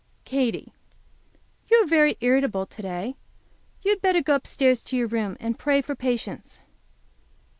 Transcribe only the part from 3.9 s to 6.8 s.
had better go upstairs to your room and pray for patience.